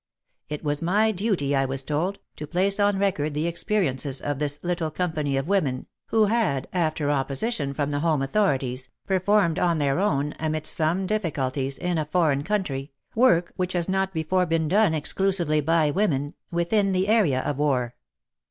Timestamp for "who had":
6.07-6.67